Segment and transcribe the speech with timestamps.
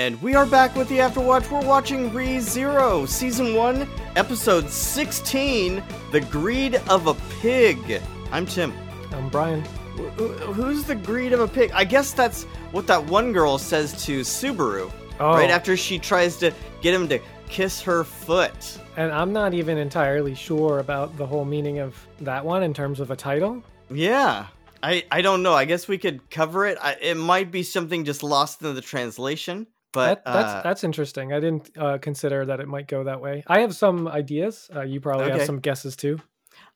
[0.00, 1.50] And we are back with the Afterwatch.
[1.50, 7.12] We're watching Re Zero, Season 1, Episode 16 The Greed of a
[7.42, 8.00] Pig.
[8.32, 8.72] I'm Tim.
[9.12, 9.60] I'm Brian.
[9.62, 11.70] Wh- wh- Who's the greed of a pig?
[11.74, 14.90] I guess that's what that one girl says to Subaru.
[15.20, 15.34] Oh.
[15.34, 17.18] Right after she tries to get him to
[17.50, 18.78] kiss her foot.
[18.96, 23.00] And I'm not even entirely sure about the whole meaning of that one in terms
[23.00, 23.62] of a title.
[23.90, 24.46] Yeah.
[24.82, 25.52] I, I don't know.
[25.52, 26.78] I guess we could cover it.
[26.80, 29.66] I, it might be something just lost in the translation.
[29.92, 31.32] But that, that's uh, that's interesting.
[31.32, 33.42] I didn't uh, consider that it might go that way.
[33.46, 34.70] I have some ideas.
[34.74, 35.38] Uh, you probably Okay.
[35.38, 36.20] have some guesses too.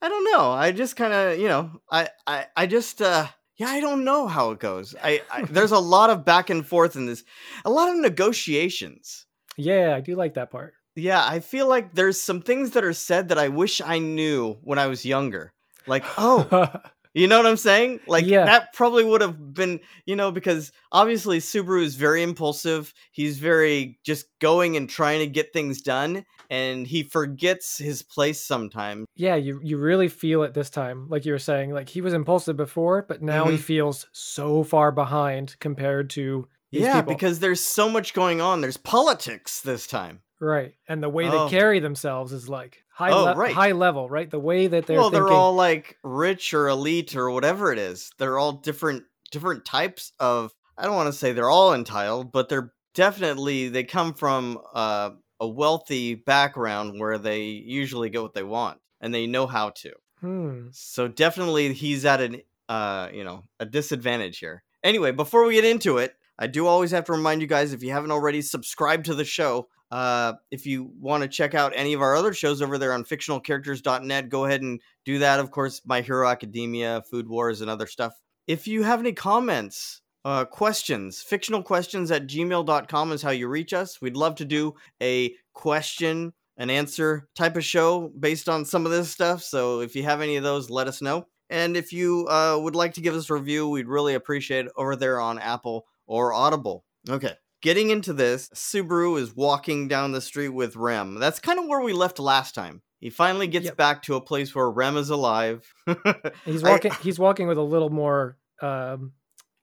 [0.03, 0.51] I don't know.
[0.51, 4.27] I just kind of, you know, I, I, I just, uh, yeah, I don't know
[4.27, 4.95] how it goes.
[5.03, 7.25] I, I there's a lot of back and forth in this,
[7.65, 9.27] a lot of negotiations.
[9.57, 10.75] Yeah, I do like that part.
[10.97, 14.55] Yeah, I feel like there's some things that are said that I wish I knew
[14.63, 15.53] when I was younger.
[15.87, 16.73] Like, oh,
[17.15, 18.01] you know what I'm saying?
[18.07, 18.45] Like Yeah.
[18.45, 22.93] that probably would have been, you know, because obviously Subaru is very impulsive.
[23.13, 28.45] He's very just going and trying to get things done, and he forgets his place
[28.45, 29.07] sometimes.
[29.17, 31.09] yeah, you you really feel it this time.
[31.09, 33.61] Like you were saying, like he was impulsive before, but now he Mhm.
[33.61, 37.15] feels so far behind compared to these yeah, people.
[37.15, 38.61] because there's so much going on.
[38.61, 40.21] There's politics this time.
[40.41, 41.45] right, and the way Oh.
[41.47, 43.53] they carry themselves is like high Oh, le- right.
[43.55, 44.31] high level, right?
[44.31, 45.27] The way that they're well, thinking.
[45.27, 48.11] they're all like rich or elite or whatever it is.
[48.19, 50.53] They're all different different types of.
[50.79, 55.11] I don't want to say they're all entitled, but they're definitely they come from uh,
[55.41, 59.93] a wealthy background where they usually get what they want and they know how to.
[60.21, 60.67] hmm.
[60.73, 64.63] So definitely he's at an uh, you know, a disadvantage here.
[64.83, 67.83] Anyway, before we get into it, I do always have to remind you guys if
[67.83, 71.93] you haven't already subscribed to the show, uh, if you want to check out any
[71.93, 75.39] of our other shows over there on fictionalcharacters.net, go ahead and do that.
[75.39, 78.15] Of course, My Hero Academia, Food Wars, and other stuff.
[78.47, 83.73] If you have any comments, uh, questions, fictional questions at gmail.com is how you reach
[83.73, 84.01] us.
[84.01, 88.93] We'd love to do a question and answer type of show based on some of
[88.93, 89.43] this stuff.
[89.43, 91.27] So if you have any of those, let us know.
[91.51, 94.73] And if you uh, would like to give us a review, we'd really appreciate it
[94.77, 96.85] over there on Apple or Audible.
[97.09, 97.35] Okay.
[97.63, 101.15] Getting into this, Subaru is walking down the street with Rem.
[101.19, 102.83] That's kind of where we left last time.
[103.01, 103.77] He finally gets Yep.
[103.77, 105.67] back to a place where Rem is alive.
[106.45, 106.93] He's I- walking.
[107.03, 108.37] he's walking with a little more.
[108.63, 109.13] Um,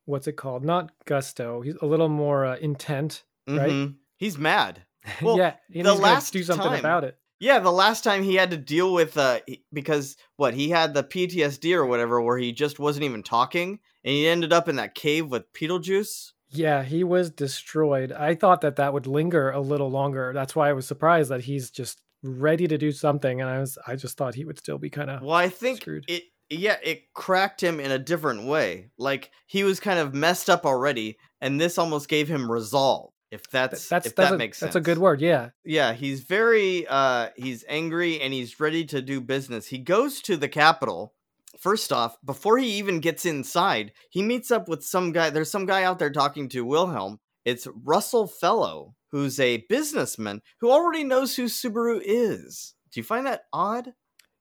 [0.06, 0.64] what's it called?
[0.66, 1.62] Not gusto.
[1.62, 3.24] He's a little more uh, intent.
[3.48, 3.70] right?
[3.70, 3.96] Mhm.
[4.18, 4.84] He's mad.
[5.22, 7.18] Well, yeah, the last do something time- about it.
[7.40, 9.40] Yeah, the last time he had to deal with uh
[9.74, 14.14] because what he had the PTSD or whatever where he just wasn't even talking and
[14.14, 16.32] he ended up in that cave with Beetlejuice.
[16.50, 18.12] Yeah, he was destroyed.
[18.12, 20.32] I thought that that would linger a little longer.
[20.34, 23.78] That's why I was surprised that he's just ready to do something, and I was
[23.88, 25.22] I just thought he would still be kind of.
[25.22, 26.06] Well, I think Screwed.
[26.08, 28.90] it yeah, it cracked him in a different way.
[28.98, 33.14] Like he was kind of messed up already and this almost gave him resolve.
[33.32, 34.74] If that's, That's if that's that a, makes sense.
[34.74, 35.22] that's a good word.
[35.22, 39.68] Yeah, Yeah, he's very uh he's angry and he's ready to do business.
[39.68, 41.14] He goes to the Capitol.
[41.60, 45.30] First off, before he even gets inside, he meets up with some guy.
[45.30, 47.20] There's some guy out there talking to Wilhelm.
[47.46, 52.74] It's Russel Fellow, who's a businessman who already knows who Subaru is.
[52.94, 53.94] Do you find that odd?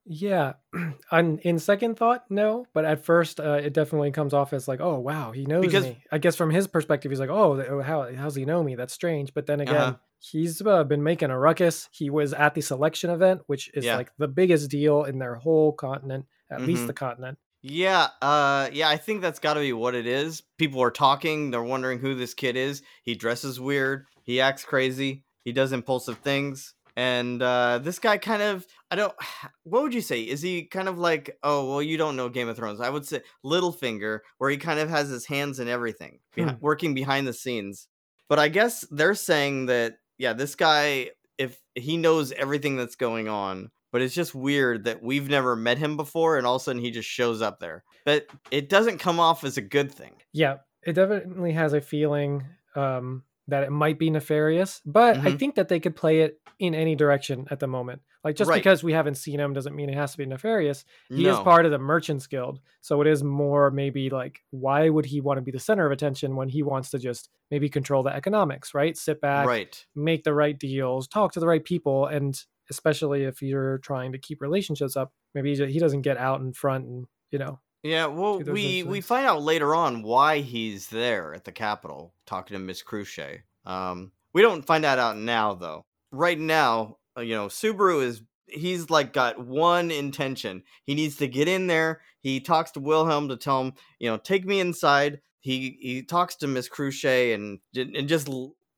[0.06, 0.54] yeah.
[1.12, 4.80] On in second thought, no, but at first, uh, it definitely comes off as like,
[4.80, 6.02] oh wow, he knows Because- me.
[6.10, 8.74] I guess from his perspective, he's like, oh, oh, how how's he know me?
[8.76, 9.34] That's strange.
[9.34, 9.76] But then again.
[9.76, 9.96] Uh-huh.
[10.22, 11.88] He's uh, been making a ruckus.
[11.92, 13.96] He was at the selection event, which is Yeah.
[13.96, 16.86] like the biggest deal in their whole continent, at least Mhm.
[16.88, 17.38] the continent.
[17.62, 20.42] Yeah, uh yeah, I think that's got to be what it is.
[20.58, 22.82] People are talking, they're wondering who this kid is.
[23.02, 26.74] He dresses weird, he acts crazy, he does impulsive things.
[26.96, 29.14] And uh this guy kind of I don't
[29.64, 30.22] what would you say?
[30.22, 33.06] Is he kind of like, "Oh, well you don't know Game of Thrones." I would
[33.06, 36.50] say Littlefinger where he kind of has his hands in everything, Hmm.
[36.60, 37.88] working behind the scenes.
[38.28, 43.28] But I guess they're saying that yeah, this guy if he knows everything that's going
[43.28, 46.64] on, but it's just weird that we've never met him before and all of a
[46.64, 47.84] sudden he just shows up there.
[48.04, 50.12] But it doesn't come off as a good thing.
[50.32, 52.44] Yeah, it definitely has a feeling
[52.76, 55.38] um, that it might be nefarious, but I Mhm.
[55.38, 58.00] think that they could play it in any direction at the moment.
[58.22, 58.58] Like just Right.
[58.58, 60.84] because we haven't seen him doesn't mean it has to be nefarious.
[61.08, 65.06] He is part of the Merchants Guild, so it is more maybe like why would
[65.06, 68.02] he want to be the center of attention when he wants to just maybe control
[68.02, 68.96] the economics, right?
[68.96, 69.86] Sit back, right.
[69.96, 74.18] make the right deals, talk to the right people, and especially if you're trying to
[74.18, 78.06] keep relationships up, maybe he he doesn't get out in front and you know Yeah,
[78.06, 82.58] well, we we find out later on why he's there at the Capitol talking to
[82.58, 83.42] Miss Crusch.
[83.66, 85.84] Um, we don't find that out now though.
[86.12, 90.62] Right now, uh, you know, Subaru is he's like got one intention.
[90.84, 92.00] He needs to get in there.
[92.20, 95.20] He talks to Wilhelm to tell him, you know, take me inside.
[95.40, 98.28] He he talks to Miss Crusch and and just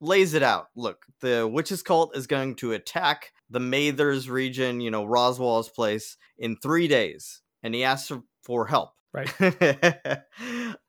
[0.01, 0.69] lays it out.
[0.77, 6.17] Look, the witches cult is going to attack the Mathers region, you know, Roswaal's place,
[6.39, 7.43] in three days.
[7.63, 8.11] And he asks
[8.43, 8.91] for help.
[9.13, 9.31] Right.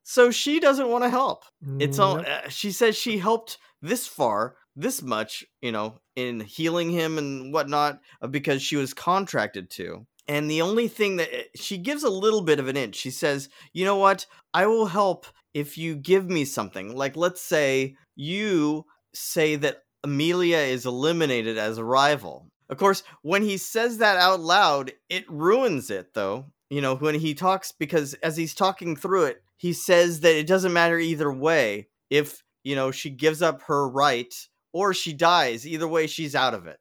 [0.03, 1.43] so she doesn't want to help.
[1.79, 2.25] It's all, Nope.
[2.27, 7.53] uh, she says she helped this far, this much, you know, in healing him and
[7.53, 10.07] whatnot, uh, because she was contracted to.
[10.27, 13.11] And the only thing that eh, she gives a little bit of an inch, she
[13.11, 14.25] says, you know what?
[14.53, 16.95] I will help if you give me something.
[16.95, 22.47] Like, let's say you say that Amelia is eliminated as a rival.
[22.69, 26.45] Of course, when he says that out loud, it ruins it, though.
[26.69, 30.47] You know, when he talks, because as he's talking through it, he says that it
[30.47, 34.33] doesn't matter either way if, you know, she gives up her right
[34.71, 35.67] or she dies.
[35.67, 36.79] Either way, she's out of it.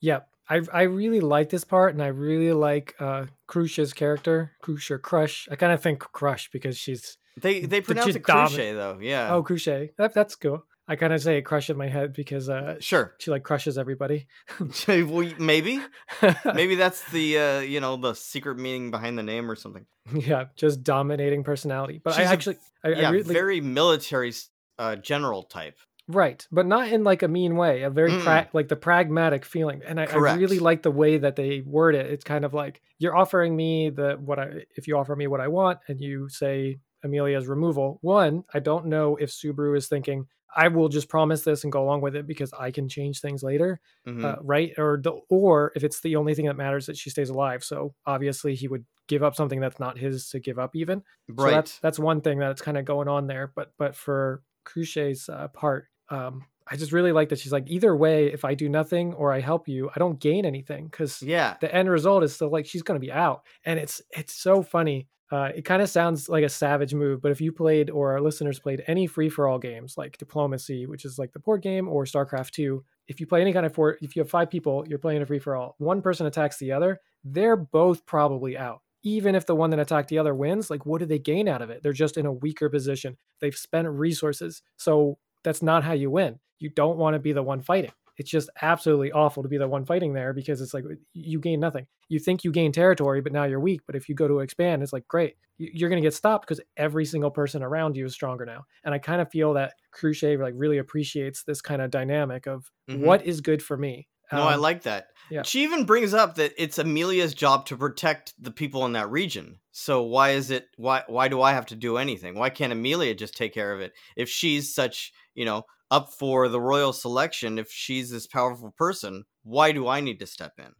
[0.00, 0.28] Yep.
[0.48, 5.48] I I really like this part, and I really like uh Crucia's character, Crucia Crush.
[5.50, 8.76] I kind of think Crush because she's They they pronounce it dominant.
[8.76, 8.98] though.
[9.00, 9.34] Yeah.
[9.34, 9.90] oh Crucia.
[9.98, 10.64] That, that's cool.
[10.88, 13.14] I kind of say Crush in my head because uh sure.
[13.18, 14.26] she like crushes everybody.
[14.88, 15.80] Well, maybe
[16.54, 19.86] maybe that's the uh, you know the secret meaning behind the name or something.
[20.12, 22.00] yeah, just dominating personality.
[22.02, 24.32] But She's I a- actually, I, I yeah, really very military
[24.78, 25.76] uh, general type.
[26.08, 27.82] right, but not in like a mean way.
[27.82, 31.36] A very pra- like the pragmatic feeling, and I, I really like the way that
[31.36, 32.06] they word it.
[32.06, 35.40] It's kind of like you're offering me the what I if you offer me what
[35.40, 37.98] I want, and you say Amelia's removal.
[38.02, 41.82] One, I don't know if Subaru is thinking I will just promise this and go
[41.82, 43.80] along with it because I can change things later.
[44.06, 44.24] Mhm.
[44.24, 44.72] uh, right?
[44.78, 47.64] Or the, or if it's the only thing that matters that she stays alive.
[47.64, 51.02] So obviously he would give up something that's not his to give up even.
[51.28, 51.50] So right.
[51.52, 53.52] that's that's one thing that's kind of going on there.
[53.54, 57.94] But but for Cruchet's uh, part, um, I just really like that she's like either
[57.96, 61.56] way, if I do nothing or I help you, I don't gain anything because yeah.
[61.60, 64.62] the end result is still like she's going to be out, and it's it's so
[64.62, 65.08] funny.
[65.32, 68.20] Uh, it kind of sounds like a savage move, but if you played or our
[68.20, 71.88] listeners played any free for all games like Diplomacy, which is like the board game,
[71.88, 74.84] or StarCraft 2, if you play any kind of for, if you have five people,
[74.86, 78.82] you're playing a free for all, one person attacks the other, they're both probably out.
[79.04, 81.62] Even if the one that attacked the other wins, like what do they gain out
[81.62, 81.82] of it?
[81.82, 83.16] They're just in a weaker position.
[83.40, 84.60] They've spent resources.
[84.76, 86.40] So that's not how you win.
[86.58, 87.92] You don't want to be the one fighting.
[88.16, 91.60] It's just absolutely awful to be the one fighting there because it's like you gain
[91.60, 91.86] nothing.
[92.08, 93.80] You think you gain territory, but now you're weak.
[93.86, 95.36] But if you go to expand, it's like great.
[95.58, 98.64] You- You're going to get stopped because every single person around you is stronger now.
[98.84, 102.70] And I kind of feel that Cruchet like really appreciates this kind of dynamic of
[102.90, 102.98] Mhm.
[103.00, 104.08] what is good for me.
[104.30, 105.08] No, I Um, like that.
[105.30, 105.42] yeah.
[105.42, 109.58] She even brings up that it's Amelia's job to protect the people in that region.
[109.72, 112.34] So why is it why why do I have to do anything?
[112.38, 113.92] Why can't Amelia just take care of it?
[114.16, 119.24] If she's such, you know, up for the royal selection, if she's this powerful person,
[119.44, 120.72] why do I need to step in?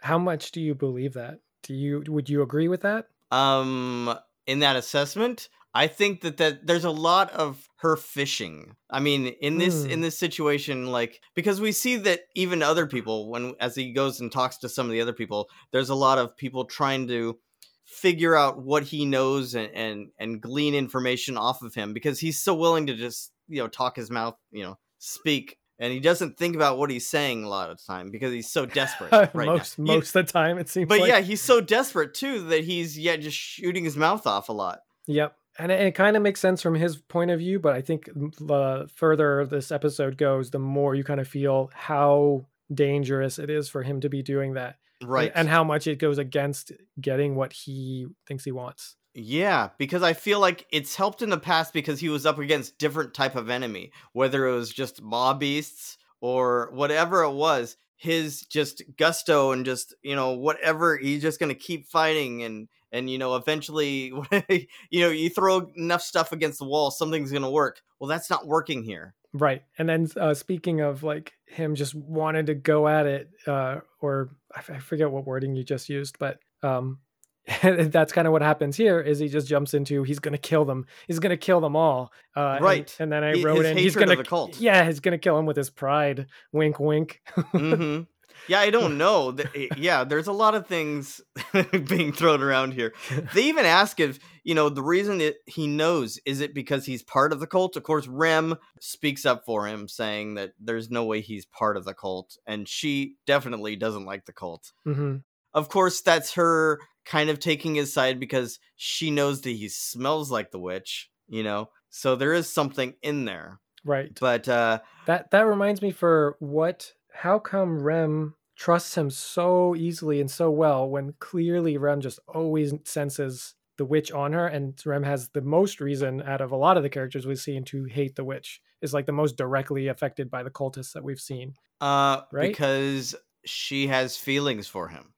[0.00, 1.38] How much do you believe that?
[1.62, 3.06] Do you would you agree with that?
[3.30, 4.14] Um
[4.46, 8.76] in that assessment, I think that that there's a lot of her fishing.
[8.90, 9.90] I mean, in this Hmm.
[9.92, 14.20] in this situation like because we see that even other people when as he goes
[14.20, 17.38] and talks to some of the other people, there's a lot of people trying to
[17.84, 22.42] figure out what he knows and and, and glean information off of him because he's
[22.42, 26.38] so willing to just, you know, talk his mouth, you know, speak and he doesn't
[26.38, 29.34] think about what he's saying a lot of the time because he's so desperate right
[29.34, 29.44] now.
[29.44, 32.40] most You- most of the time it seems but like yeah, he's so desperate too
[32.48, 34.80] that he's yeah just shooting his mouth off a lot.
[35.06, 35.34] Yep.
[35.58, 38.06] And it, it kind of makes sense from his point of view, but I think
[38.14, 43.68] the further this episode goes, the more you kind of feel how dangerous it is
[43.68, 44.76] for him to be doing that.
[45.00, 45.32] and- Right.
[45.34, 48.96] And how much it goes against getting what he thinks he wants.
[49.18, 52.76] Yeah, because I feel like it's helped in the past because he was up against
[52.76, 57.78] different type of enemy, whether it was just mabeasts or whatever it was.
[57.96, 63.08] His just gusto and just you know whatever he's just gonna keep fighting and and
[63.08, 64.12] you know eventually
[64.90, 67.80] you know you throw enough stuff against the wall something's gonna work.
[67.98, 69.14] Well, that's not working here.
[69.32, 69.62] Right.
[69.78, 74.28] And then uh, speaking of like him just wanted to go at it, uh, or
[74.54, 76.98] I, f- I forget what wording you just used, but um,
[77.62, 80.64] that's kind of what happens here is he just jumps into he's going to kill
[80.64, 80.86] them.
[81.06, 82.12] He's going to kill them all.
[82.36, 82.96] Uh, and- Right.
[82.98, 84.60] And, then I He- wrote in he's hatred going of to the cult.
[84.60, 86.26] Yeah, he's going to kill him with his pride.
[86.52, 87.20] Wink, wink.
[87.52, 88.00] hmm
[88.48, 89.34] Yeah, I don't know.
[89.54, 91.20] Eh, Yeah, there's a lot of things
[91.88, 92.92] being thrown around here.
[93.34, 97.02] They even ask if, you know, the reason that he knows is it because he's
[97.02, 97.76] part of the cult?
[97.76, 101.84] Of course, Rem speaks up for him, saying that there's no way he's part of
[101.84, 104.72] the cult, and she definitely doesn't like the cult.
[104.84, 105.16] hmm
[105.54, 110.30] Of course, that's her kind of taking his side because she knows that he smells
[110.30, 111.70] like the witch, you know?
[111.88, 113.60] So there is something in there.
[113.84, 114.10] Right.
[114.20, 120.20] But uh That that reminds me for what how come Rem trusts him so easily
[120.20, 125.02] and so well when clearly Rem just always senses the witch on her, and Rem
[125.02, 128.16] has the most reason out of a lot of the characters we've seen to hate
[128.16, 128.60] the witch.
[128.80, 131.54] Is like the most directly affected by the cultists that we've seen.
[131.80, 132.48] Uh, Right?
[132.48, 135.12] because she has feelings for him.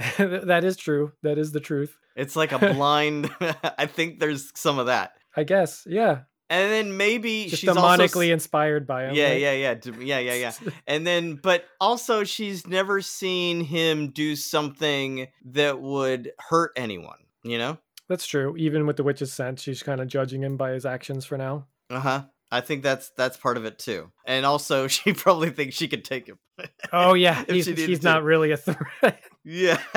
[0.18, 1.12] that is true.
[1.22, 1.96] That is the truth.
[2.16, 3.30] It's like a blind.
[3.78, 5.84] I think there's some of that, I guess.
[5.88, 6.20] Yeah.
[6.48, 9.14] and then maybe Just she's also demonically s- inspired by him.
[9.14, 9.40] yeah, right?
[9.40, 10.52] yeah, yeah, yeah, yeah, yeah.
[10.86, 17.18] And then, but also, she's never seen him do something that would hurt anyone.
[17.42, 17.78] You know?
[18.08, 18.56] That's true.
[18.58, 21.66] Even with the witch's scent, she's kind of judging him by his actions for now.
[21.88, 22.22] Uh huh.
[22.52, 24.10] I think that's that's part of it too.
[24.26, 26.38] And also, she probably thinks she could take him.
[26.92, 29.20] Oh yeah, he's, he's not really a threat.
[29.44, 29.78] yeah.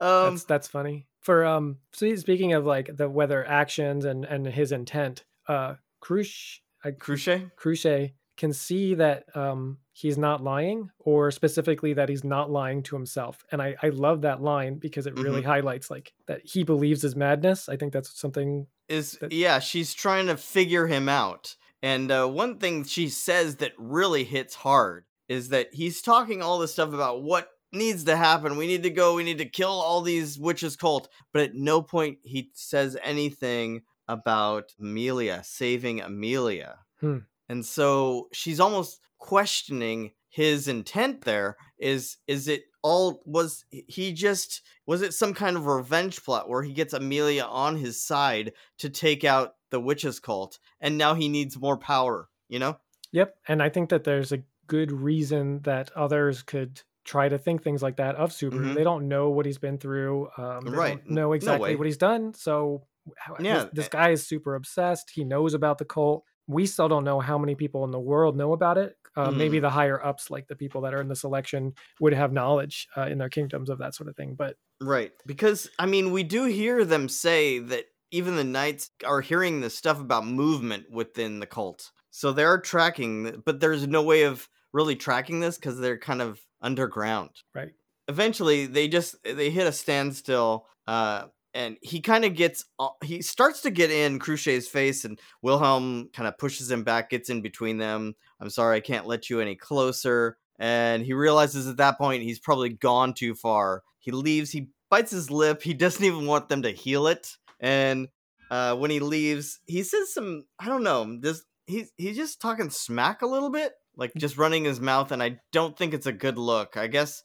[0.00, 0.34] um.
[0.34, 1.06] that's that's funny.
[1.20, 6.62] For um, so speaking of like the weather actions and and his intent, uh, Crush,
[6.84, 7.48] I, Crochet.
[7.56, 12.96] Cruche can see that um he's not lying, or specifically that he's not lying to
[12.96, 13.44] himself.
[13.52, 17.14] And I I love that line because it really highlights like that he believes his
[17.14, 17.68] madness.
[17.68, 18.66] I think that's something.
[18.88, 23.56] is That- yeah she's trying to figure him out and uh, one thing she says
[23.56, 28.16] that really hits hard is that he's talking all this stuff about what needs to
[28.16, 28.56] happen.
[28.56, 29.14] We need to go.
[29.14, 31.08] We need to kill all these witches cult.
[31.32, 36.80] But at no point he says anything about amelia saving amelia.
[37.00, 37.18] Hmm.
[37.48, 41.56] and so she's almost questioning his intent there.
[41.78, 46.62] Is is it all was he just was it some kind of revenge plot where
[46.62, 51.28] he gets amelia on his side to take out the witches cult and now he
[51.28, 52.76] needs more power you know?
[53.12, 57.62] Yep, and I think that there's a good reason that others could try to think
[57.62, 58.60] things like that of Subaru.
[58.70, 58.74] Mhm.
[58.74, 60.28] They don't know what he's been through.
[60.36, 61.10] Um, they Right.
[61.10, 61.76] Know exactly way.
[61.76, 62.34] what he's done.
[62.34, 62.84] So
[63.18, 65.10] how- this- Yeah, this, guy is super obsessed.
[65.14, 66.24] He knows about the cult.
[66.46, 68.96] We still don't know how many people in the world know about it.
[69.16, 69.62] Uh, Maybe Mm.
[69.62, 73.06] the higher ups, like the people that are in the selection, would have knowledge uh,
[73.10, 74.34] in their kingdoms of that sort of thing.
[74.36, 79.20] But right because i mean we do hear them say that even the knights are
[79.20, 84.22] hearing this stuff about movement within the cult so they're tracking but there's no way
[84.22, 87.30] of really tracking this because they're kind of underground.
[87.54, 87.72] Right,
[88.10, 91.24] eventually they just they hit a standstill uh
[91.54, 92.64] and he kind of gets
[93.02, 97.30] he starts to get in Cruchet's face and Wilhelm kind of pushes him back gets
[97.30, 98.14] in between them.
[98.40, 100.38] I'm sorry I can't let you any closer.
[100.58, 103.82] And he realizes at that point he's probably gone too far.
[103.98, 107.36] He leaves he bites his lip he doesn't even want them to heal it.
[107.60, 108.08] And
[108.50, 112.70] uh when he leaves he says some I don't know this he's he's just talking
[112.70, 114.20] smack a little bit like mm.
[114.20, 117.22] just running his mouth and I don't think it's a good look I guess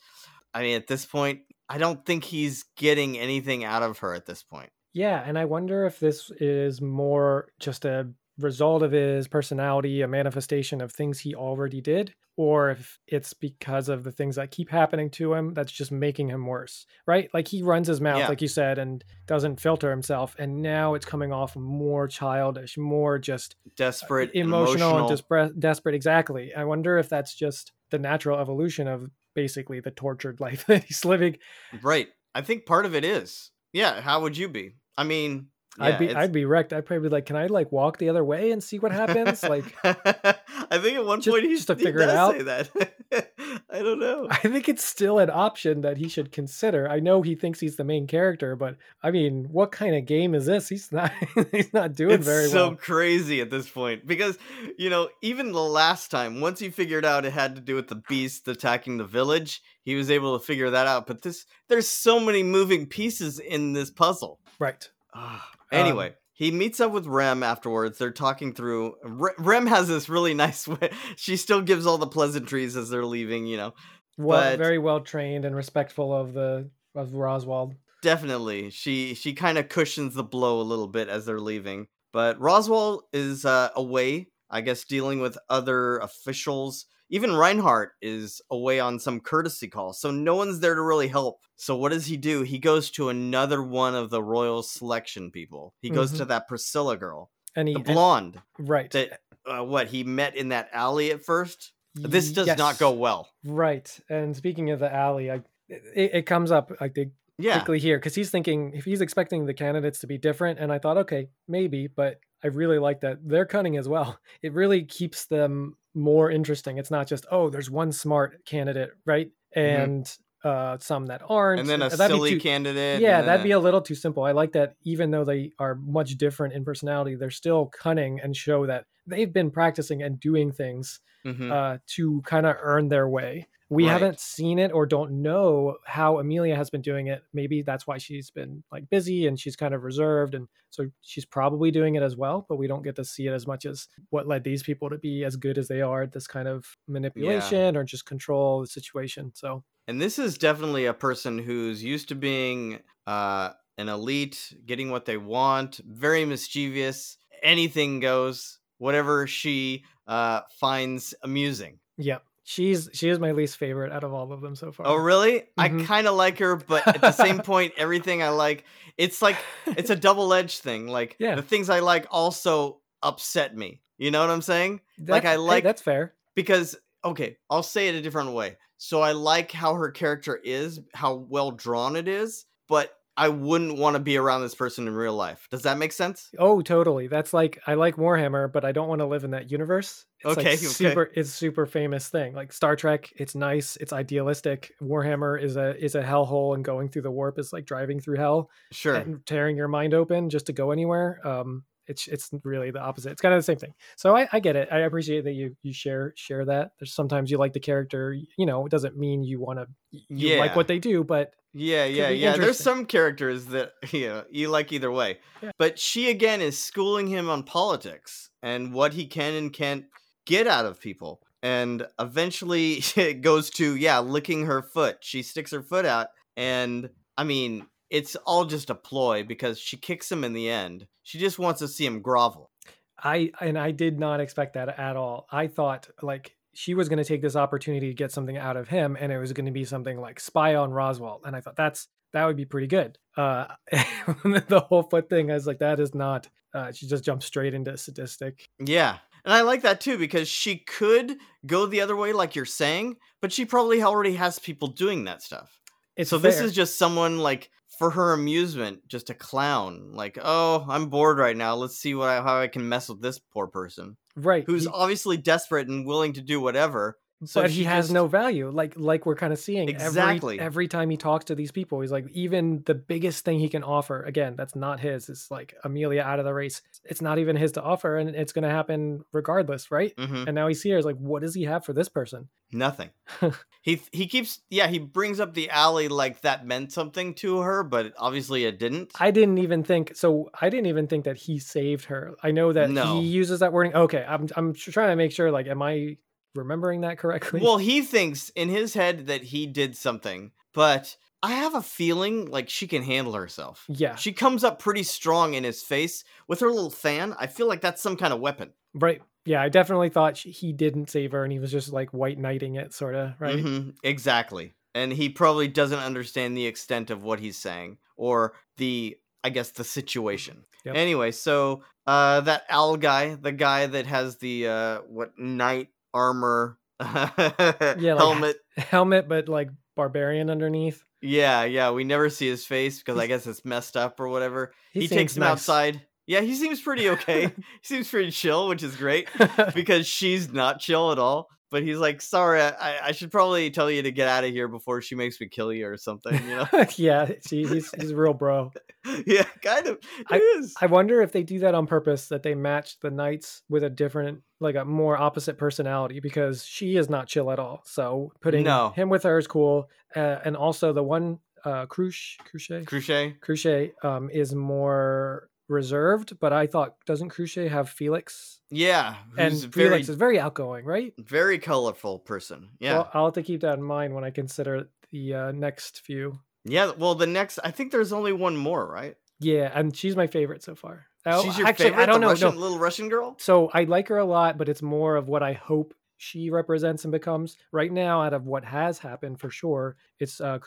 [0.56, 4.26] I mean, at this point, I don't think he's getting anything out of her at
[4.26, 4.70] this point.
[4.94, 8.08] Yeah, and I wonder if this is more just a
[8.40, 13.88] result of his personality, a manifestation of things he already did, or if it's because
[13.88, 17.30] of the things that keep happening to him that's just making him worse, right?
[17.34, 18.28] Like he runs his mouth, Yeah.
[18.28, 23.18] like you said, and doesn't filter himself, and now it's coming off more childish, more
[23.20, 25.10] just Desperate, emotional, emotional.
[25.10, 25.10] and
[25.54, 25.96] despre- desperate.
[25.96, 26.54] Exactly.
[26.54, 31.06] I wonder if that's just the natural evolution of basically the tortured life that he's
[31.06, 31.38] living.
[31.82, 32.08] right.
[32.34, 33.52] I think part of it is.
[33.72, 34.02] Yeah.
[34.02, 34.72] How would you be?
[34.98, 35.48] I mean,
[35.80, 36.72] I'd be it's- I'd be wrecked.
[36.74, 39.44] I'd probably be like, can I like walk the other way and see what happens?
[39.44, 42.34] like I think at one Just- point he just to figure it out.
[42.36, 42.70] say that.
[43.70, 44.28] I don't know.
[44.30, 46.90] I think it's still an option that he should consider.
[46.90, 50.34] I know he thinks he's the main character, but I mean, what kind of game
[50.34, 50.70] is this?
[50.70, 51.12] He's not
[51.52, 52.76] he's not doing it's very so well.
[52.78, 54.38] crazy at this point because
[54.78, 57.88] you know even the last time once he figured out it had to do with
[57.88, 61.88] the beast attacking the village he was able to figure that out but this there's
[61.88, 64.90] so many moving pieces in this puzzle Right.
[65.14, 67.98] Ah, anyway Um, he meets up with rem afterwards.
[67.98, 72.08] They're talking through Re- rem has this really nice way she still gives all the
[72.08, 73.74] pleasantries as they're leaving you know
[74.18, 77.74] Well, But- very well trained and respectful of the of Roswaal.
[78.02, 78.70] definitely.
[78.70, 81.88] She she kind of cushions the blow a little bit as they're leaving.
[82.14, 88.80] But Roswaal is uh, away i guess dealing with other officials even Reinhard is away
[88.80, 92.18] on some courtesy call so no one's there to really help so what does he
[92.18, 96.18] do he goes to another one of the royal selection people he goes Mhm.
[96.18, 98.90] to that priscilla girl And he the and- blonde right.
[98.92, 103.30] that uh, what he met in that alley at first this does not go well
[103.46, 103.88] Right.
[104.10, 107.98] And speaking of the alley, I it, it comes up like they yeah quickly here
[107.98, 111.28] because he's thinking if he's expecting the candidates to be different and i thought okay
[111.48, 116.30] maybe but i really like that they're cunning as well it really keeps them more
[116.32, 121.60] interesting it's not just oh there's one smart candidate right and uh some that aren't
[121.62, 121.72] Mm-hmm.
[121.72, 124.32] and then a That'd silly too- candidate yeah that'd be a little too simple i
[124.32, 128.66] like that even though they are much different in personality they're still cunning and show
[128.66, 131.52] that they've been practicing and doing things Mhm.
[131.52, 133.48] uh, to kind of earn their way.
[133.70, 133.94] We Right.
[133.94, 137.24] haven't seen it or don't know how Amelia has been doing it.
[137.34, 140.36] Maybe that's why she's been like busy and she's kind of reserved.
[140.36, 143.34] And so she's probably doing it as well, but we don't get to see it
[143.34, 146.12] as much as what led these people to be as good as they are at
[146.12, 149.32] this kind of manipulation or just control the situation.
[149.34, 154.90] So And this is definitely a person who's used to being uh, an elite, getting
[154.92, 157.18] what they want, very mischievous.
[157.42, 161.80] Anything goes, whatever she uh, finds amusing.
[161.98, 164.88] yeah, she's she is my least favorite out of all of them so far.
[164.88, 165.44] Oh, really?
[165.58, 165.86] I Mhm.
[165.86, 168.64] kind of like her, but at the same point, everything I like,
[168.98, 169.36] it's like
[169.66, 170.88] it's a double edged thing.
[170.88, 171.36] Like Yeah.
[171.36, 173.82] the things I like also upset me.
[173.98, 174.80] You know what I'm saying?
[175.00, 176.14] like, I That's- hey, like- that's fair.
[176.36, 180.80] because okay i'll say it a different way so i like how her character is
[180.96, 184.94] how well drawn it is but i wouldn't want to be around this person in
[184.94, 187.08] real life does that make sense Oh, totally.
[187.08, 190.06] That's like I like Warhammer, but I don't want to live in that universe.
[190.20, 190.66] It's Okay, like okay.
[190.66, 192.34] super it's super famous thing.
[192.34, 194.74] Like Star Trek, it's nice, it's idealistic.
[194.82, 198.18] Warhammer is a is a hellhole and going through the warp is like driving through
[198.18, 201.20] hell sure and tearing your mind open just to go anywhere.
[201.26, 203.12] Um it's it's really the opposite.
[203.12, 203.74] It's kind of the same thing.
[203.96, 204.70] So I, I get it.
[204.72, 206.72] I appreciate that you you share share that.
[206.80, 210.38] There's sometimes you like the character, you know, it doesn't mean you want to you
[210.38, 214.50] like what they do, but yeah yeah yeah there's some characters that you know you
[214.50, 215.52] like either way Yeah.
[215.58, 219.86] but she again is schooling him on politics and what he can and can't
[220.26, 225.52] get out of people and eventually it goes to yeah licking her foot she sticks
[225.52, 230.24] her foot out and i mean it's all just a ploy because she kicks him
[230.24, 232.50] in the end she just wants to see him grovel
[232.98, 235.28] I and I did not expect that at all.
[235.32, 238.70] I thought like she was going to take this opportunity to get something out of
[238.70, 241.20] him, and it was going to be something like spy on Roswaal.
[241.26, 242.98] And I thought that's that would be pretty good.
[243.18, 246.30] Uh, the whole foot thing, I was like, that is not.
[246.54, 248.48] Uh, she just jumped straight into sadistic.
[248.66, 252.46] yeah and i like that too because she could go the other way like you're
[252.46, 255.60] saying but she probably already has people doing that stuff
[255.98, 259.92] It's so this is just someone like for her amusement, just a clown.
[259.94, 261.56] Like, oh, I'm bored right now.
[261.56, 264.44] Let's see what I, how I can mess with this poor person right.
[264.46, 266.98] who's he- obviously desperate and willing to do whatever.
[267.24, 268.50] So but he has just- no value.
[268.50, 270.36] Like like we're kind of seeing Exactly.
[270.40, 273.48] every every time he talks to these people, he's like even the biggest thing he
[273.50, 274.04] can offer.
[274.04, 275.08] Again, that's not his.
[275.10, 276.62] It's like Amelia out of the race.
[276.84, 279.94] It's not even his to offer, and it's going to happen regardless, right?
[279.98, 280.78] hmm And now he's here.
[280.78, 282.28] Is like, what does he have for this person?
[282.52, 282.90] Nothing.
[283.62, 287.64] he he keeps yeah he brings up the alley like that meant something to her,
[287.64, 288.92] but obviously it didn't.
[289.00, 289.96] I didn't even think.
[289.96, 292.14] So I didn't even think that he saved her.
[292.22, 293.00] I know that No.
[293.00, 293.74] he uses that wording.
[293.74, 295.32] Okay, I'm I'm trying to make sure.
[295.32, 295.98] Like, am I
[296.36, 297.42] remembering that correctly?
[297.42, 302.26] well, he thinks in his head that he did something, but I have a feeling
[302.30, 303.66] like she can handle herself.
[303.68, 307.16] yeah, She comes up pretty strong in his face with her little fan.
[307.20, 308.54] I feel like that's some kind of weapon.
[308.74, 309.02] right.
[309.28, 312.20] Yeah, I definitely thought she, he didn't save her, and he was just like white
[312.20, 313.14] knighting it, sort of.
[313.20, 313.38] Right.
[313.44, 314.54] Mhm, exactly.
[314.76, 319.50] And he probably doesn't understand the extent of what he's saying or the I guess
[319.50, 320.44] the situation.
[320.64, 320.76] Yep.
[320.76, 326.60] Anyway, so uh that Al guy, the guy that has the uh what knight armor
[326.80, 328.38] like- helmet.
[328.58, 330.84] Helmet, but like barbarian underneath.
[331.02, 334.54] Yeah, yeah, we never see his face because I guess it's messed up or whatever.
[334.72, 335.32] He, seems takes him nice.
[335.32, 335.82] outside.
[336.08, 337.26] Yeah, he seems pretty okay.
[337.36, 339.10] he seems pretty chill, which is great.
[339.54, 341.28] because she's not chill at all.
[341.52, 344.48] But he's like, sorry, I, I should probably tell you to get out of here
[344.48, 346.48] before she makes me kill you or something, you know?
[346.76, 348.52] yeah, see, he's he's a real bro.
[349.06, 349.80] yeah, kind of.
[350.12, 350.56] It is.
[350.62, 353.70] I wonder if they do that on purpose, that they match the knights with a
[353.70, 357.62] different, like a more opposite personality, because she is not chill at all.
[357.66, 358.72] So putting No.
[358.76, 363.16] him with her is cool, uh, and also the one uh, Cruche, Cruche, Crochet.
[363.22, 366.20] Cruche um, is more reserved.
[366.20, 368.40] But I thought, doesn't Cruche have Felix?
[368.50, 370.94] Yeah, And very, Felix is very outgoing, right?
[370.98, 372.50] very colorful person.
[372.60, 372.74] Yeah.
[372.74, 376.20] Well, I'll have to keep that in mind when I consider the uh, next few.
[376.46, 378.96] yeah, well, the next, I think there's only one more, right?
[379.20, 380.86] Yeah, and she's my favorite so far.
[381.08, 381.84] Oh, She's your actually, favorite?
[381.84, 382.10] I don't know.
[382.10, 382.42] Russian, no.
[382.42, 383.16] little Russian girl?
[383.20, 386.84] So I like her a lot, but it's more of what I hope she represents
[386.84, 387.38] and becomes.
[387.52, 390.40] Right now, out of what has happened for sure, it's uh.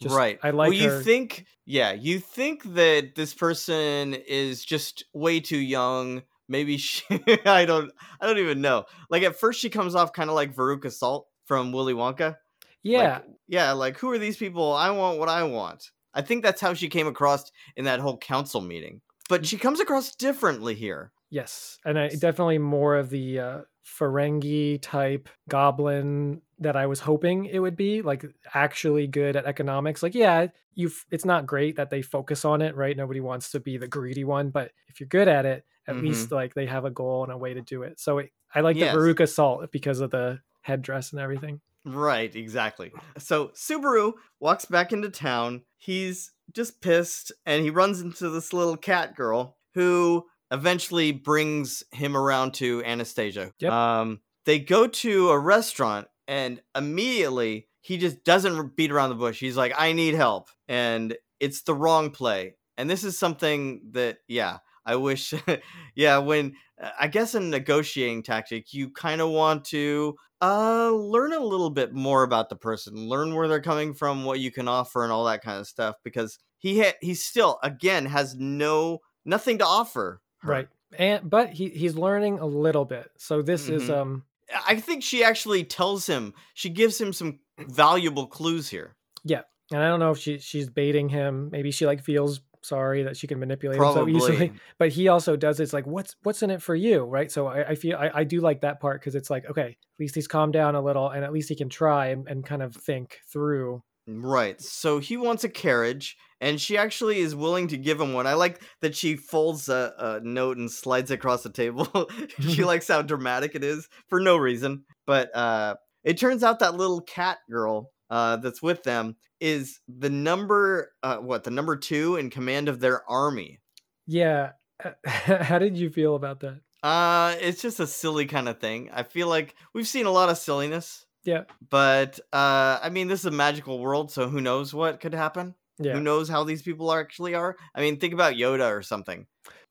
[0.00, 0.38] Just, right.
[0.42, 1.02] I like well, you her.
[1.02, 6.22] think, yeah, you think that this person is just way too young.
[6.48, 7.04] Maybe she,
[7.46, 8.84] I don't, I don't even know.
[9.10, 12.36] Like at first, she comes off kind of like Veruca Salt from Willy Wonka.
[12.82, 14.72] yeah, Like, yeah, like who are these people?
[14.72, 15.90] I want what I want.
[16.12, 19.00] I think that's how she came across in that whole council meeting.
[19.28, 19.46] But mm.
[19.46, 21.12] she comes across differently here.
[21.34, 27.46] Yes, and I definitely more of the uh, Ferengi type goblin that I was hoping
[27.46, 28.02] it would be.
[28.02, 30.02] Like actually good at economics.
[30.02, 30.90] Like yeah, you.
[31.10, 32.96] It's not great that they focus on it, right?
[32.96, 36.02] Nobody wants to be the greedy one, but if you're good at it, at Mhm.
[36.02, 37.98] least like they have a goal and a way to do it.
[38.00, 38.94] So it, I like Yes.
[38.94, 41.60] the Veruca Salt because of the headdress and everything.
[41.84, 42.92] Right, exactly.
[43.18, 45.64] So Subaru walks back into town.
[45.76, 52.16] He's just pissed and he runs into this little cat girl who eventually brings him
[52.16, 53.52] around to Anastasia.
[53.60, 53.72] Yep.
[53.72, 59.38] Um they go to a restaurant and immediately he just doesn't beat around the bush.
[59.40, 62.56] He's like, "I need help." And it's the wrong play.
[62.76, 65.34] And this is something that yeah, I wish
[65.94, 66.54] yeah, when
[66.98, 71.92] I guess in negotiating tactic, you kind of want to uh learn a little bit
[71.94, 75.24] more about the person, learn where they're coming from, what you can offer and all
[75.26, 80.20] that kind of stuff because he ha- he still again has no nothing to offer.
[80.44, 80.50] Her.
[80.52, 80.68] Right.
[80.98, 83.10] And but he he's learning a little bit.
[83.18, 83.96] So this is Mhm.
[83.96, 84.24] um
[84.66, 88.94] I think she actually tells him, she gives him some valuable clues here.
[89.24, 89.42] Yeah.
[89.72, 91.48] And I don't know if she she's baiting him.
[91.50, 94.52] Maybe she like feels sorry that she can manipulate him so easily.
[94.78, 97.30] But he also does it's like what's what's in it for you, right?
[97.30, 99.98] So I, I feel I, I do like that part because it's like okay, at
[100.00, 102.62] least he's calmed down a little, and at least he can try and, and kind
[102.62, 103.82] of think through.
[104.06, 104.60] Right.
[104.60, 108.26] So he wants a carriage, and she actually is willing to give him one.
[108.26, 111.88] I like that she folds a, a note and slides it across the table.
[112.40, 114.84] she likes how dramatic it is for no reason.
[115.06, 120.10] But uh, it turns out that little cat girl uh, that's with them is the
[120.10, 123.60] number, uh, what, the number two in command of their army.
[124.06, 124.52] Yeah.
[125.06, 126.60] How did you feel about that?
[126.82, 128.90] Uh, it's just a silly kind of thing.
[128.92, 131.03] I feel like we've seen a lot of silliness.
[131.24, 131.44] Yeah.
[131.70, 135.54] But uh, I mean, this is a magical world, so who knows what could happen?
[135.78, 135.94] Yeah.
[135.94, 137.56] Who knows how these people are actually are?
[137.74, 139.26] I mean, think about Yoda or something.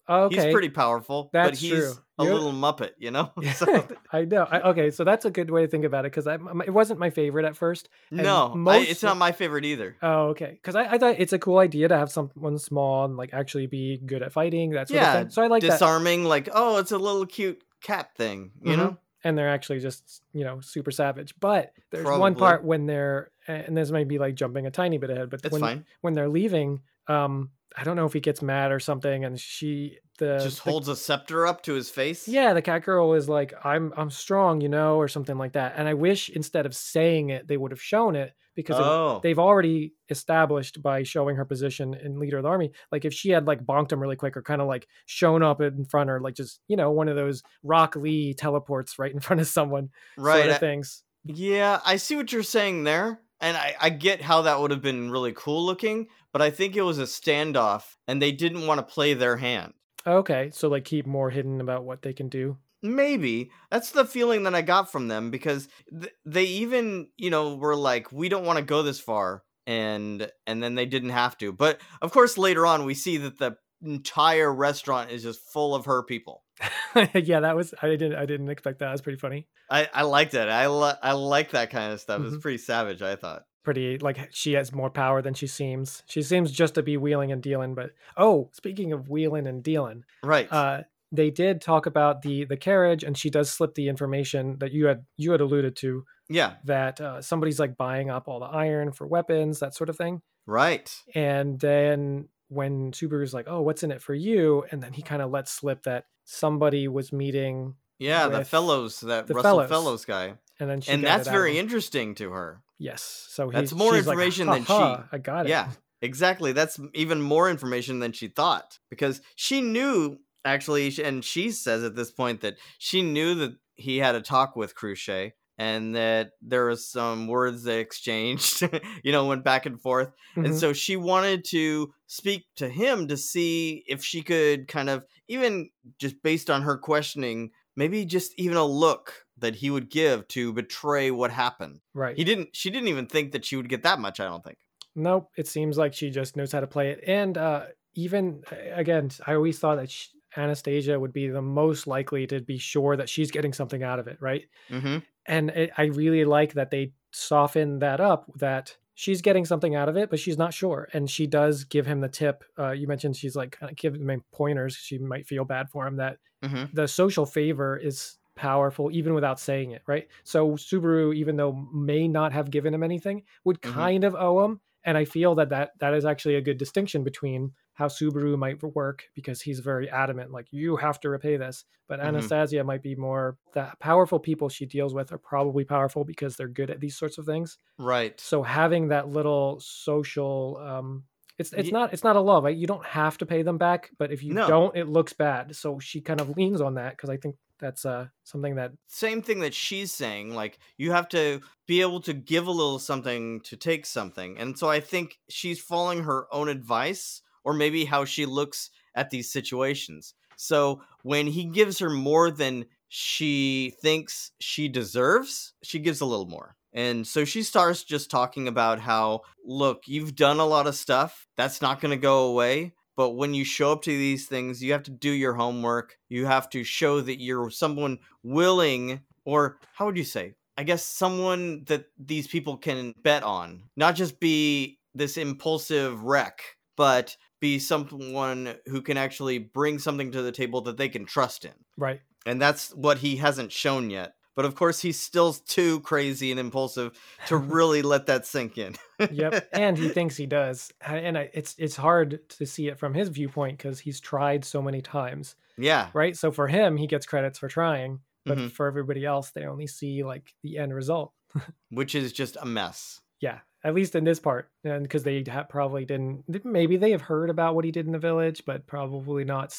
[0.09, 0.35] okay.
[0.35, 1.93] He's pretty powerful, but That's he's true.
[2.17, 3.31] a little muppet, you know.
[3.55, 4.45] so, I know.
[4.49, 7.09] I, okay, so that's a good way to think about it because it wasn't my
[7.09, 7.89] favorite at first.
[8.11, 9.95] No, I, it's not my favorite either.
[10.01, 10.51] Oh, okay.
[10.51, 13.67] Because I, I thought it's a cool idea to have someone small and like actually
[13.67, 15.29] be good at fighting That's Yeah, of thing.
[15.31, 15.71] So I like that.
[15.71, 18.77] Disarming, like, oh, it's a little cute cat thing, you Mhm.
[18.77, 18.97] know.
[19.23, 21.33] And they're actually just you know super savage.
[21.39, 25.09] But there's one part when they're and this might be like jumping a tiny bit
[25.09, 25.85] ahead, but when fine.
[26.01, 29.97] when they're leaving, um, I don't know if he gets mad or something, and she
[30.19, 32.27] the Just the- holds a scepter up to his face.
[32.27, 35.73] Yeah, the cat girl is like, I'm I'm strong, you know, or something like that.
[35.77, 39.19] And I wish instead of saying it, they would have shown it because it- Oh,
[39.23, 42.71] they've already established by showing her position in leader of the army.
[42.91, 45.59] Like if she had like bonked him really quick or kind of like shown up
[45.61, 49.19] in front or like just, you know, one of those Rock Lee teleports right in
[49.19, 50.41] front of someone right.
[50.41, 51.03] sort of things.
[51.25, 53.19] Yeah, I see what you're saying there.
[53.43, 56.77] And I, I get how that would have been really cool looking, but I think
[56.77, 59.73] it was a standoff and they didn't want to play their hand.
[60.07, 60.49] Okay.
[60.53, 62.57] So like keep more hidden about what they can do.
[62.81, 63.51] Maybe.
[63.69, 67.75] That's the feeling that I got from them because th- they even, you know, were
[67.75, 69.43] like, we don't want to go this far.
[69.65, 71.53] And and then they didn't have to.
[71.53, 75.85] But of course, later on, we see that the entire restaurant is just full of
[75.85, 76.43] her people.
[77.13, 78.85] yeah, that was I didn't I didn't expect that.
[78.85, 79.47] That was pretty funny.
[79.69, 80.47] I, I liked it.
[80.49, 82.21] I, li- I like that kind of stuff.
[82.23, 82.41] It's Mhm.
[82.41, 83.45] pretty savage, I thought.
[83.63, 86.03] pretty like she has more power than she seems.
[86.05, 90.03] She seems just to be wheeling and dealing, but oh, speaking of wheeling and dealing,
[90.23, 90.51] Right.
[90.51, 94.71] uh they did talk about the the carriage and she does slip the information that
[94.71, 96.53] you had you had alluded to yeah.
[96.65, 100.21] that uh, somebody's like buying up all the iron for weapons, that sort of thing.
[100.47, 100.91] Right.
[101.13, 105.21] And then when Subaru's like, "Oh, what's in it for you?" and then he kind
[105.21, 109.69] of lets slip that somebody was meeting Yeah, the fellows, that the Russel Fellows.
[109.69, 110.35] Fellows guy.
[110.59, 112.61] and then she and that's it out of very interesting to her.
[112.79, 113.01] Yes.
[113.29, 115.49] So That's more she's like, information than she- I got it.
[115.49, 115.69] Yeah,
[116.01, 116.51] exactly.
[116.51, 121.95] That's even more information than she thought because she knew actually, and she says at
[121.95, 125.31] this point that she knew that he had a talk with Crusch
[125.63, 128.61] and that there was some words they exchanged,
[129.03, 130.11] you know, went back and forth.
[130.35, 130.59] And Mhm.
[130.59, 135.69] so she wanted to speak to him to see if she could kind of, even
[135.99, 140.53] just based on her questioning, maybe just even a look that he would give to
[140.53, 141.79] betray what happened.
[141.93, 142.15] right.
[142.17, 144.57] He didn't, she didn't even think that she would get that much, I don't think.
[144.95, 145.29] Nope.
[145.37, 147.03] It seems like she just knows how to play it.
[147.07, 152.25] And uh, even again, I always thought that sh Anastasia would be the most likely
[152.25, 154.45] to be sure that she's getting something out of it, right?
[154.69, 154.97] Mm-hmm.
[155.25, 158.29] And it, I really like that they soften that up.
[158.35, 161.85] That she's getting something out of it, but she's not sure, and she does give
[161.85, 162.43] him the tip.
[162.59, 164.75] Uh, you mentioned she's like kind of giving him pointers.
[164.75, 166.75] She might feel bad for him that Mm-hmm.
[166.75, 170.09] the social favor is powerful even without saying it, right?
[170.25, 173.71] So Subaru, even though may not have given him anything, would Mhm.
[173.73, 174.59] kind of owe him.
[174.83, 178.61] And I feel that, that that is actually a good distinction between how Subaru might
[178.63, 181.65] work because he's very adamant, like you have to repay this.
[181.87, 182.33] But Mhm.
[182.39, 186.47] Anastasia might be more the powerful people she deals with are probably powerful because they're
[186.47, 187.57] good at these sorts of things.
[187.77, 188.19] Right.
[188.19, 191.05] So having that little social um
[191.39, 192.43] it's it's not it's not a love.
[192.43, 192.55] Right?
[192.55, 194.45] You don't have to pay them back, but if you No.
[194.45, 195.55] don't, it looks bad.
[195.55, 199.21] So she kind of leans on that because I think That's uh something that same
[199.21, 203.41] thing that she's saying like you have to be able to give a little something
[203.41, 208.05] to take something and so i think she's following her own advice or maybe how
[208.05, 210.13] she looks at these situations.
[210.35, 216.27] So when he gives her more than she thinks she deserves she gives a little
[216.27, 216.55] more.
[216.73, 221.27] And so she starts just talking about how look you've done a lot of stuff.
[221.37, 222.73] That's not going to go away.
[222.95, 225.97] But when you show up to these things you have to do your homework.
[226.09, 230.35] You have to show that you're someone willing or how would you say?
[230.55, 233.63] I guess someone that these people can bet on.
[233.75, 236.43] Not just be this impulsive wreck
[236.75, 241.43] but be someone who can actually bring something to the table that they can trust
[241.43, 241.51] in.
[241.77, 241.99] Right.
[242.25, 244.13] And that's what he hasn't shown yet.
[244.33, 248.75] But of course he's still too crazy and impulsive to really let that sink in.
[249.11, 250.71] Yep and he thinks he does.
[250.79, 254.61] And I, it's it's hard to see it from his viewpoint because he's tried so
[254.61, 255.35] many times.
[255.57, 255.89] Yeah.
[255.93, 256.15] Right?
[256.15, 258.51] So for him he gets credits for trying but Mhm.
[258.53, 261.11] for everybody else they only see like the end result.
[261.69, 263.01] Which is just a mess.
[263.19, 267.01] Yeah at least in this part and because they ha- probably didn't maybe they have
[267.01, 269.55] heard about what he did in the village but probably not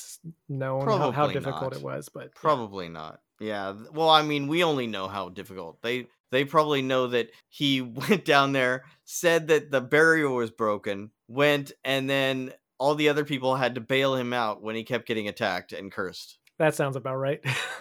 [0.49, 1.77] known how, how difficult not.
[1.77, 2.41] it was but yeah.
[2.41, 3.21] Probably not.
[3.41, 3.75] Yeah.
[3.93, 5.83] Well, I mean, we only know how difficult.
[5.83, 11.11] They they probably know that he went down there, said that the barrier was broken,
[11.29, 15.07] went and then all the other people had to bail him out when he kept
[15.07, 16.39] getting attacked and cursed.
[16.59, 17.41] that sounds about right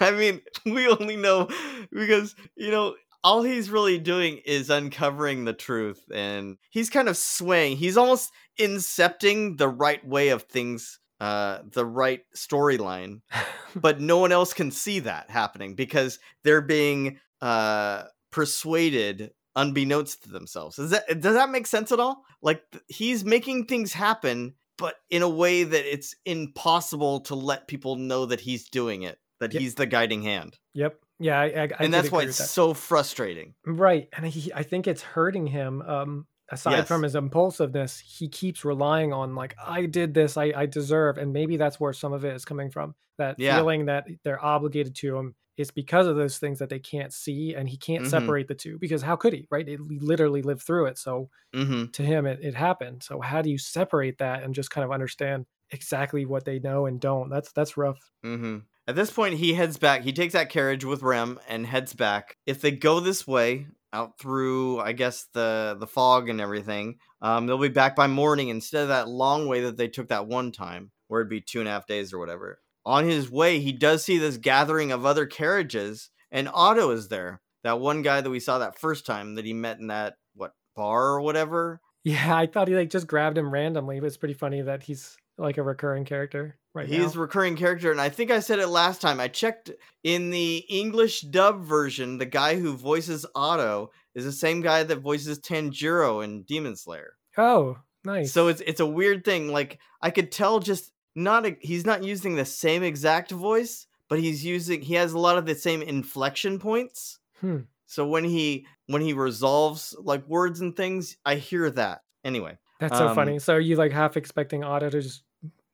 [0.00, 1.48] I mean, we only know
[1.92, 7.16] because, you know, all he's really doing is uncovering the truth and he's kind of
[7.16, 7.76] swaying.
[7.76, 13.20] He's almost incepting the right way of things, uh, the right storyline
[13.76, 20.30] but no one else can see that happening because they're being uh persuaded unbeknownst to
[20.30, 20.76] themselves.
[20.76, 22.24] Does that does that make sense at all?
[22.42, 27.68] Like th- he's making things happen but in a way that it's impossible to let
[27.68, 29.60] people know that he's doing it, that Yep.
[29.60, 30.58] he's the guiding hand.
[30.74, 32.48] yep yeah I, I, I and that's why it's that.
[32.48, 33.54] so frustrating.
[33.66, 34.08] Right.
[34.12, 35.82] And he, I think it's hurting him.
[35.82, 36.88] Um, aside Yes.
[36.88, 41.18] from his impulsiveness, he keeps relying on like, I did this, I, I deserve.
[41.18, 42.94] And maybe that's where some of it is coming from.
[43.18, 43.56] That Yeah.
[43.56, 47.54] feeling that they're obligated to him is because of those things that they can't see
[47.54, 48.08] and he can't Mhm.
[48.08, 49.68] separate the two because how could he, right?
[49.68, 50.98] It, he literally lived through it.
[50.98, 51.92] So Mhm.
[51.92, 53.02] to him, it, it happened.
[53.02, 56.86] So how do you separate that and just kind of understand exactly what they know
[56.86, 57.28] and don't?
[57.30, 58.12] That's, that's rough.
[58.24, 58.66] Mhm.
[58.88, 60.02] At this point he heads back.
[60.02, 62.36] He takes that carriage with Rem and heads back.
[62.46, 67.46] If they go this way out through I guess the the fog and everything, um
[67.46, 70.50] they'll be back by morning instead of that long way that they took that one
[70.50, 72.58] time where it'd be two and a half days or whatever.
[72.84, 77.40] On his way, he does see this gathering of other carriages and Otto is there.
[77.62, 80.54] That one guy that we saw that first time that he met in that what
[80.74, 81.80] bar or whatever.
[82.02, 82.36] Yeah.
[82.36, 85.58] I thought he like just grabbed him randomly, but it's pretty funny that he's like
[85.58, 87.20] a recurring character right He's now.
[87.20, 89.20] a recurring character, and I think I said it last time.
[89.20, 89.70] I checked
[90.02, 92.18] in the English dub version.
[92.18, 97.14] The guy who voices Otto is the same guy that voices Tanjiro in Demon Slayer.
[97.38, 98.32] Oh, nice.
[98.32, 99.48] So it's it's a weird thing.
[99.52, 104.18] Like I could tell, just not a, he's not using the same exact voice, but
[104.18, 107.18] he's using he has a lot of the same inflection points.
[107.40, 107.60] Hmm.
[107.86, 112.00] So when he when he resolves like words and things, I hear that.
[112.24, 113.38] Anyway, That's so Um, funny.
[113.38, 115.22] So are you like half expecting Otto to just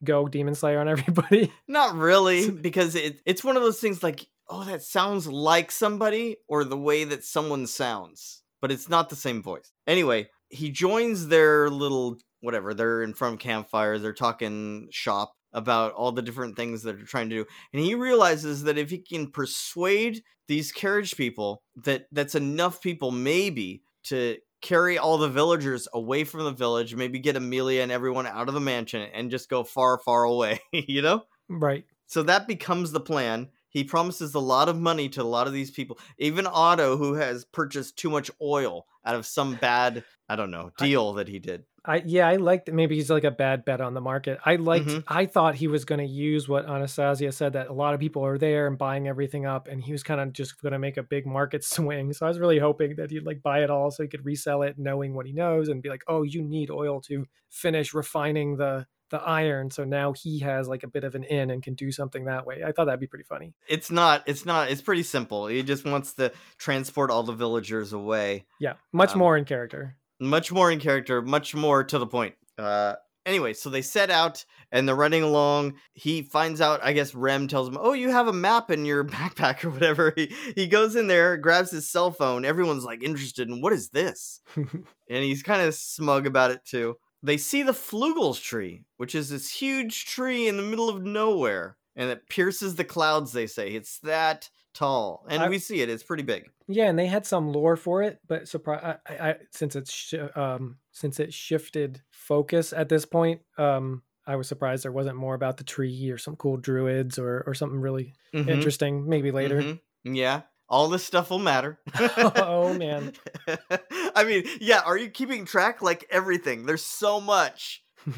[0.04, 1.52] go Demon Slayer on everybody?
[1.66, 6.36] Not really, because it, it's one of those things like, oh, that sounds like somebody,
[6.48, 9.72] or the way that someone sounds, but it's not the same voice.
[9.86, 12.72] Anyway, he joins their little whatever.
[12.72, 14.00] They're in front of campfires.
[14.00, 17.94] They're talking shop about all the different things that they're trying to do, and he
[17.94, 24.38] realizes that if he can persuade these carriage people, that that's enough people maybe to
[24.60, 28.54] carry all the villagers away from the village, maybe get Amelia and everyone out of
[28.54, 31.22] the mansion and just go far, far away, you know?
[31.48, 31.84] right.
[32.06, 33.48] So that becomes the plan.
[33.70, 35.98] He promises a lot of money to a lot of these people.
[36.18, 40.70] Even Otto, who has purchased too much oil out of some bad, I don't know,
[40.78, 41.64] I- deal that he did.
[41.88, 44.38] I yeah, I liked maybe he's like a bad bet on the market.
[44.44, 45.04] I liked Mhm.
[45.08, 48.36] I thought he was gonna use what Anastasia said that a lot of people are
[48.38, 51.26] there and buying everything up and he was kind of just gonna make a big
[51.26, 52.12] market swing.
[52.12, 54.62] So I was really hoping that he'd like buy it all so he could resell
[54.62, 58.56] it knowing what he knows and be like, Oh, you need oil to finish refining
[58.58, 59.70] the the iron.
[59.70, 62.44] So now he has like a bit of an in and can do something that
[62.44, 62.62] way.
[62.62, 63.54] I thought that'd be pretty funny.
[63.66, 65.46] It's not, it's not, it's pretty simple.
[65.46, 68.44] He just wants to transport all the villagers away.
[68.60, 68.74] Yeah.
[68.92, 69.96] Much Um, more in character.
[70.20, 72.34] Much more in character, much more to the point.
[72.56, 72.94] Uh,
[73.26, 75.74] anyway, so they set out and they're running along.
[75.92, 79.04] He finds out, I guess Rem tells him, "Oh, you have a map in your
[79.16, 82.44] backpack or whatever." He he goes in there, grabs his cell phone.
[82.44, 84.74] Everyone's like interested in what is this, and
[85.08, 86.96] he's kind of smug about it too.
[87.22, 91.76] They see the Flugels tree, which is this huge tree in the middle of nowhere.
[91.96, 93.32] and it pierces the clouds.
[93.32, 94.48] They say it's that
[94.78, 95.88] tall, and I- we see it.
[95.90, 96.50] It's pretty big.
[96.68, 100.14] Yeah, and they had some lore for it, but surprise, I, I, since it's sh-
[100.36, 105.34] um since it shifted focus at this point, um, I was surprised there wasn't more
[105.34, 109.08] about the tree or some cool druids or or something really Mhm, interesting.
[109.08, 109.62] Maybe later.
[109.62, 109.80] mhm.
[110.04, 111.80] Yeah, all this stuff will matter.
[112.36, 113.12] Oh, man.
[114.14, 114.80] I mean, yeah.
[114.84, 115.80] Are you keeping track?
[115.82, 116.66] Like everything.
[116.66, 117.82] There's so much.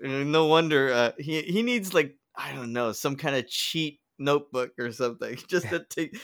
[0.00, 3.98] Uh, No wonder uh, he he needs like I don't know some kind of cheat
[4.18, 6.18] notebook or something just to take.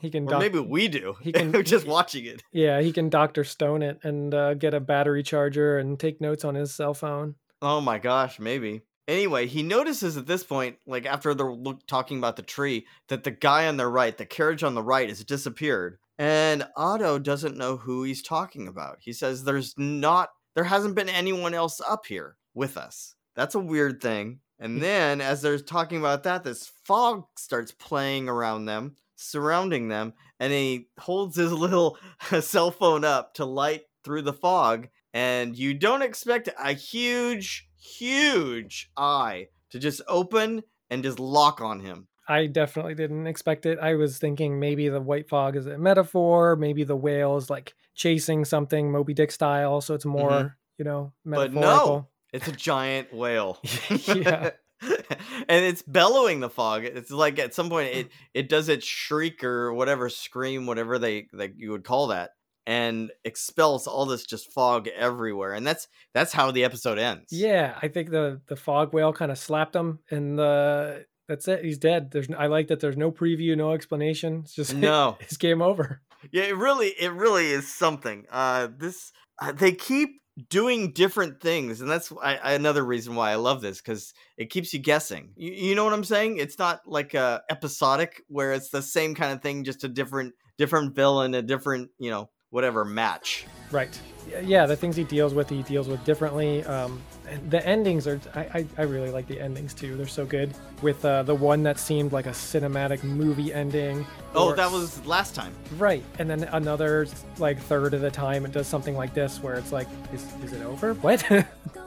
[0.00, 1.16] he can, Or doc- maybe we do.
[1.20, 2.42] he can- just watching it.
[2.52, 6.44] yeah, he can Doctor Stone it and uh, get a battery charger and take notes
[6.44, 7.34] on his cell phone.
[7.62, 8.82] Oh my gosh, maybe.
[9.08, 13.24] Anyway, he notices at this point, like after they're look, talking about the tree, that
[13.24, 15.98] the guy on the right, the carriage on the right, has disappeared.
[16.18, 18.98] And Otto doesn't know who he's talking about.
[19.00, 23.14] He says there's not, there hasn't been anyone else up here with us.
[23.34, 24.40] That's a weird thing.
[24.60, 30.12] And then, as they're talking about that, this fog starts playing around them, surrounding them,
[30.38, 31.98] and he holds his little
[32.40, 34.88] cell phone up to light through the fog.
[35.12, 41.80] And you don't expect a huge, huge eye to just open and just lock on
[41.80, 42.06] him.
[42.28, 43.80] I definitely didn't expect it.
[43.80, 47.74] I was thinking maybe the white fog is a metaphor, maybe the whale is like
[47.94, 51.34] chasing something Moby Dick style, so it's more, you know, Mm-hmm.
[51.34, 53.58] But no, it's a giant whale.
[54.06, 54.50] Yeah.
[54.82, 56.84] and it's bellowing the fog.
[56.84, 61.28] It's like at some point it it does its shriek or whatever scream, whatever they
[61.34, 62.30] like you would call that,
[62.66, 65.52] and expels all this just fog everywhere.
[65.52, 67.26] And that's that's how the episode ends.
[67.30, 71.64] Yeah, I think the the fog whale kind of slapped him, and the that's it.
[71.64, 72.10] He's dead.
[72.10, 72.80] There's I like that.
[72.80, 74.40] There's no preview, no explanation.
[74.44, 75.16] It's just No.
[75.20, 76.00] it's game over.
[76.32, 78.26] Yeah, it really, it really is something.
[78.30, 83.30] Uh, this uh, they keep doing different things, and that's I, I- another reason why
[83.30, 85.30] I love this because it keeps you guessing.
[85.36, 86.38] You, you know what I'm saying?
[86.38, 90.94] It's not like episodic where it's the same kind of thing, just a different, different
[90.94, 93.46] villain, a different, you know, whatever match.
[93.70, 94.00] Right.
[94.42, 96.64] Yeah, the things he deals with, he deals with differently.
[96.64, 97.00] Um,
[97.48, 99.96] the endings are, I, I, I really like the endings too.
[99.96, 100.52] They're so good.
[100.82, 104.06] With uh, the one that seemed like a cinematic movie ending.
[104.34, 105.54] Oh, or- that was last time.
[105.76, 106.02] Right.
[106.18, 107.06] And then another,
[107.38, 110.52] like, third of the time, it does something like this where it's like, is, is
[110.52, 110.94] it over?
[110.94, 111.24] What?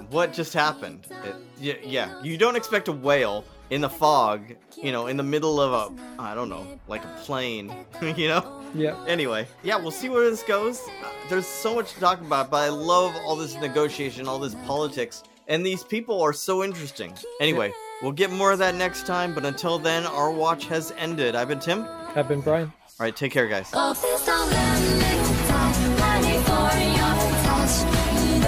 [0.09, 1.07] What just happened?
[1.25, 4.41] It, yeah, yeah, you don't expect a whale in the fog,
[4.77, 7.73] you know, in the middle of a, I don't know, like a plain,
[8.15, 8.61] you know.
[8.75, 9.03] yeah.
[9.07, 10.81] Anyway, yeah, we'll see where this goes.
[11.29, 15.23] There's so much to talk about, but I love all this negotiation, all this politics,
[15.47, 17.13] and these people are so interesting.
[17.39, 21.35] Anyway, we'll get more of that next time, but until then, our watch has ended.
[21.35, 21.85] I've been Tim.
[22.15, 22.71] I've been Brian.
[22.99, 23.71] All right, take care, guys.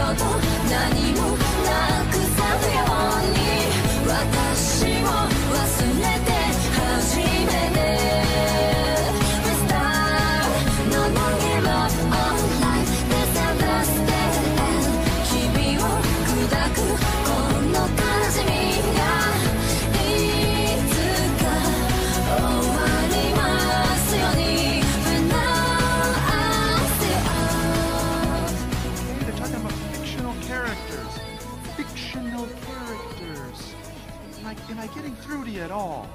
[0.07, 0.44] オ
[35.61, 36.09] at all?